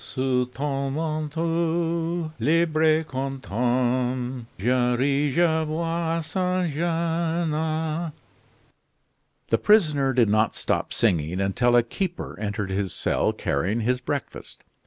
[0.03, 7.51] Sous ton manteau, libre et content, Je ris, je bois, sans gene"
[9.51, 14.63] The prisoner did not stop singing until a keeper entered his cell carrying his breakfast.